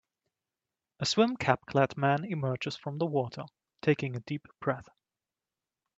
A 0.99 1.05
swim 1.05 1.37
capclad 1.37 1.95
man 1.95 2.25
emerges 2.25 2.75
from 2.75 2.97
the 2.97 3.05
water, 3.05 3.43
taking 3.83 4.15
a 4.15 4.19
deep 4.21 4.47
breath. 4.59 4.89